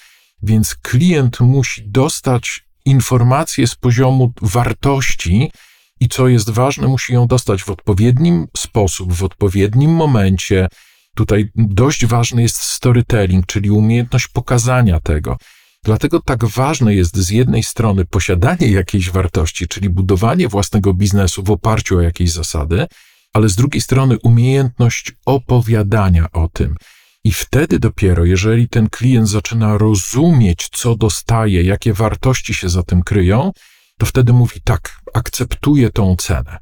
Więc 0.43 0.75
klient 0.75 1.39
musi 1.39 1.89
dostać 1.89 2.65
informację 2.85 3.67
z 3.67 3.75
poziomu 3.75 4.33
wartości 4.41 5.51
i 5.99 6.09
co 6.09 6.27
jest 6.27 6.49
ważne, 6.49 6.87
musi 6.87 7.13
ją 7.13 7.27
dostać 7.27 7.63
w 7.63 7.69
odpowiednim 7.69 8.47
sposób, 8.57 9.13
w 9.13 9.23
odpowiednim 9.23 9.91
momencie. 9.91 10.67
Tutaj 11.15 11.49
dość 11.55 12.05
ważny 12.05 12.41
jest 12.41 12.55
storytelling, 12.55 13.45
czyli 13.45 13.71
umiejętność 13.71 14.27
pokazania 14.27 14.99
tego. 14.99 15.37
Dlatego 15.83 16.21
tak 16.21 16.45
ważne 16.45 16.95
jest 16.95 17.17
z 17.17 17.29
jednej 17.29 17.63
strony 17.63 18.05
posiadanie 18.05 18.67
jakiejś 18.67 19.09
wartości, 19.09 19.67
czyli 19.67 19.89
budowanie 19.89 20.47
własnego 20.47 20.93
biznesu 20.93 21.43
w 21.43 21.51
oparciu 21.51 21.97
o 21.97 22.01
jakieś 22.01 22.31
zasady, 22.31 22.87
ale 23.33 23.49
z 23.49 23.55
drugiej 23.55 23.81
strony 23.81 24.17
umiejętność 24.23 25.11
opowiadania 25.25 26.31
o 26.31 26.47
tym. 26.47 26.75
I 27.23 27.31
wtedy 27.31 27.79
dopiero, 27.79 28.25
jeżeli 28.25 28.69
ten 28.69 28.89
klient 28.89 29.29
zaczyna 29.29 29.77
rozumieć, 29.77 30.69
co 30.71 30.95
dostaje, 30.95 31.63
jakie 31.63 31.93
wartości 31.93 32.53
się 32.53 32.69
za 32.69 32.83
tym 32.83 33.03
kryją, 33.03 33.51
to 33.97 34.05
wtedy 34.05 34.33
mówi 34.33 34.61
tak, 34.63 34.99
akceptuję 35.13 35.89
tą 35.89 36.15
cenę. 36.15 36.57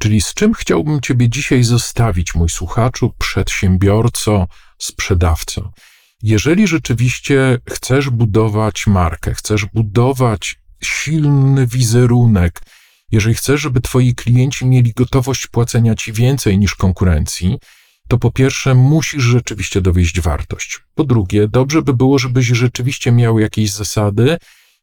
Czyli 0.00 0.20
z 0.20 0.34
czym 0.34 0.54
chciałbym 0.54 1.00
Ciebie 1.00 1.28
dzisiaj 1.28 1.62
zostawić, 1.62 2.34
mój 2.34 2.48
słuchaczu, 2.48 3.12
przedsiębiorco, 3.18 4.46
sprzedawco? 4.78 5.72
Jeżeli 6.22 6.66
rzeczywiście 6.66 7.58
chcesz 7.70 8.10
budować 8.10 8.86
markę, 8.86 9.34
chcesz 9.34 9.64
budować 9.64 10.56
silny 10.82 11.66
wizerunek, 11.66 12.62
jeżeli 13.12 13.34
chcesz, 13.34 13.60
żeby 13.60 13.80
Twoi 13.80 14.14
klienci 14.14 14.66
mieli 14.66 14.92
gotowość 14.92 15.46
płacenia 15.46 15.94
Ci 15.94 16.12
więcej 16.12 16.58
niż 16.58 16.74
konkurencji, 16.74 17.58
to 18.08 18.18
po 18.18 18.30
pierwsze 18.30 18.74
musisz 18.74 19.22
rzeczywiście 19.22 19.80
dowieść 19.80 20.20
wartość. 20.20 20.80
Po 20.94 21.04
drugie, 21.04 21.48
dobrze 21.48 21.82
by 21.82 21.94
było, 21.94 22.18
żebyś 22.18 22.46
rzeczywiście 22.46 23.12
miał 23.12 23.38
jakieś 23.38 23.70
zasady, 23.70 24.36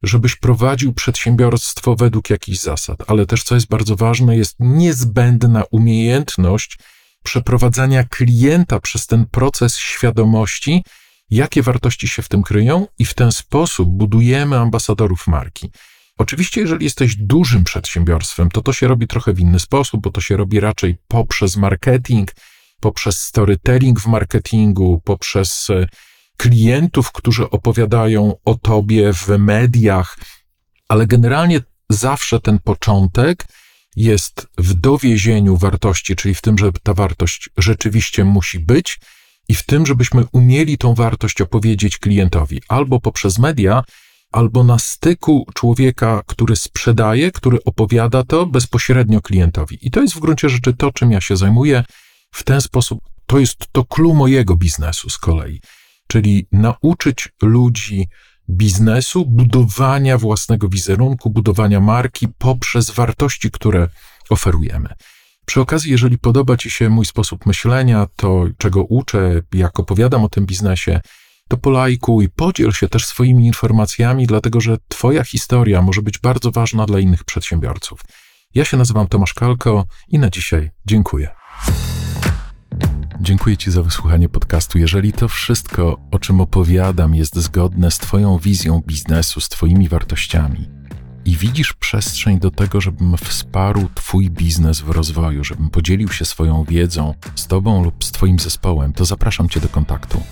żebyś 0.03 0.35
prowadził 0.35 0.93
przedsiębiorstwo 0.93 1.95
według 1.95 2.29
jakichś 2.29 2.59
zasad, 2.59 3.03
ale 3.07 3.25
też, 3.25 3.43
co 3.43 3.55
jest 3.55 3.67
bardzo 3.67 3.95
ważne, 3.95 4.37
jest 4.37 4.55
niezbędna 4.59 5.63
umiejętność 5.71 6.77
przeprowadzania 7.23 8.03
klienta 8.03 8.79
przez 8.79 9.07
ten 9.07 9.25
proces 9.25 9.77
świadomości, 9.77 10.83
jakie 11.29 11.61
wartości 11.61 12.07
się 12.07 12.21
w 12.21 12.29
tym 12.29 12.43
kryją, 12.43 12.87
i 12.99 13.05
w 13.05 13.13
ten 13.13 13.31
sposób 13.31 13.89
budujemy 13.89 14.57
ambasadorów 14.57 15.27
marki. 15.27 15.71
Oczywiście, 16.17 16.61
jeżeli 16.61 16.83
jesteś 16.83 17.15
dużym 17.15 17.63
przedsiębiorstwem, 17.63 18.49
to 18.49 18.61
to 18.61 18.73
się 18.73 18.87
robi 18.87 19.07
trochę 19.07 19.33
w 19.33 19.39
inny 19.39 19.59
sposób, 19.59 20.01
bo 20.01 20.11
to 20.11 20.21
się 20.21 20.37
robi 20.37 20.59
raczej 20.59 20.97
poprzez 21.07 21.57
marketing, 21.57 22.31
poprzez 22.81 23.19
storytelling 23.19 23.99
w 23.99 24.07
marketingu, 24.07 25.01
poprzez 25.03 25.69
e, 25.69 25.87
klientów, 26.37 27.11
którzy 27.11 27.49
opowiadają 27.49 28.33
o 28.45 28.55
tobie 28.55 29.13
w 29.13 29.27
mediach, 29.27 30.17
ale 30.87 31.07
generalnie 31.07 31.59
zawsze 31.89 32.39
ten 32.39 32.59
początek 32.59 33.45
jest 33.95 34.47
w 34.57 34.73
dowiezieniu 34.73 35.57
wartości, 35.57 36.15
czyli 36.15 36.35
w 36.35 36.41
tym, 36.41 36.57
że 36.57 36.71
ta 36.83 36.93
wartość 36.93 37.49
rzeczywiście 37.57 38.23
musi 38.23 38.59
być 38.59 38.99
i 39.47 39.55
w 39.55 39.63
tym, 39.65 39.85
żebyśmy 39.85 40.23
umieli 40.31 40.77
tą 40.77 40.93
wartość 40.93 41.41
opowiedzieć 41.41 41.97
klientowi 41.97 42.61
albo 42.67 42.99
poprzez 42.99 43.39
media, 43.39 43.83
albo 44.31 44.63
na 44.63 44.79
styku 44.79 45.47
człowieka, 45.53 46.21
który 46.25 46.55
sprzedaje, 46.55 47.31
który 47.31 47.63
opowiada 47.63 48.23
to 48.23 48.45
bezpośrednio 48.45 49.21
klientowi. 49.21 49.77
I 49.81 49.91
to 49.91 50.01
jest 50.01 50.13
w 50.13 50.19
gruncie 50.19 50.49
rzeczy 50.49 50.73
to, 50.73 50.91
czym 50.91 51.11
ja 51.11 51.21
się 51.21 51.37
zajmuję. 51.37 51.83
W 52.31 52.43
ten 52.43 52.61
sposób 52.61 52.99
to 53.25 53.39
jest 53.39 53.57
to 53.71 53.85
clue 53.85 54.13
mojego 54.13 54.55
biznesu 54.55 55.09
z 55.09 55.17
kolei, 55.17 55.61
czyli 56.07 56.47
nauczyć 56.51 57.29
ludzi 57.41 58.07
biznesu, 58.49 59.25
budowania 59.25 60.17
własnego 60.17 60.69
wizerunku, 60.69 61.29
budowania 61.29 61.79
marki 61.79 62.27
poprzez 62.37 62.91
wartości, 62.91 63.51
które 63.51 63.87
oferujemy. 64.29 64.89
Przy 65.45 65.61
okazji, 65.61 65.91
jeżeli 65.91 66.17
podoba 66.17 66.57
Ci 66.57 66.71
się 66.71 66.89
mój 66.89 67.05
sposób 67.05 67.45
myślenia, 67.45 68.07
to 68.15 68.45
czego 68.57 68.83
uczę, 68.83 69.41
jak 69.53 69.79
opowiadam 69.79 70.23
o 70.23 70.29
tym 70.29 70.45
biznesie, 70.45 71.01
to 71.47 71.57
polajkuj, 71.57 72.29
podziel 72.29 72.71
się 72.71 72.89
też 72.89 73.05
swoimi 73.05 73.45
informacjami, 73.45 74.27
dlatego 74.27 74.61
że 74.61 74.77
Twoja 74.87 75.23
historia 75.23 75.81
może 75.81 76.01
być 76.01 76.19
bardzo 76.19 76.51
ważna 76.51 76.85
dla 76.85 76.99
innych 76.99 77.23
przedsiębiorców. 77.23 78.01
Ja 78.55 78.65
się 78.65 78.77
nazywam 78.77 79.07
Tomasz 79.07 79.33
Kalko 79.33 79.85
i 80.07 80.19
na 80.19 80.29
dzisiaj 80.29 80.71
dziękuję. 80.85 81.29
Dziękuję 83.21 83.57
Ci 83.57 83.71
za 83.71 83.83
wysłuchanie 83.83 84.29
podcastu. 84.29 84.77
Jeżeli 84.77 85.13
to 85.13 85.27
wszystko, 85.27 85.97
o 86.11 86.19
czym 86.19 86.41
opowiadam, 86.41 87.15
jest 87.15 87.35
zgodne 87.35 87.91
z 87.91 87.97
Twoją 87.97 88.37
wizją 88.37 88.81
biznesu, 88.87 89.41
z 89.41 89.49
Twoimi 89.49 89.89
wartościami 89.89 90.69
i 91.25 91.35
widzisz 91.35 91.73
przestrzeń 91.73 92.39
do 92.39 92.51
tego, 92.51 92.81
żebym 92.81 93.17
wsparł 93.17 93.89
Twój 93.95 94.29
biznes 94.29 94.81
w 94.81 94.89
rozwoju, 94.89 95.43
żebym 95.43 95.69
podzielił 95.69 96.09
się 96.09 96.25
swoją 96.25 96.63
wiedzą 96.63 97.13
z 97.35 97.47
Tobą 97.47 97.83
lub 97.83 98.03
z 98.03 98.11
Twoim 98.11 98.39
zespołem, 98.39 98.93
to 98.93 99.05
zapraszam 99.05 99.49
Cię 99.49 99.59
do 99.59 99.69
kontaktu. 99.69 100.23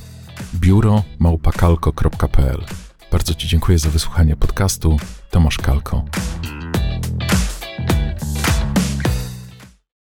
Biuro 0.55 1.03
małpakalko.pl 1.19 2.65
Bardzo 3.11 3.33
Ci 3.33 3.47
dziękuję 3.47 3.79
za 3.79 3.89
wysłuchanie 3.89 4.35
podcastu. 4.35 4.97
Tomasz 5.31 5.57
Kalko. 5.57 6.05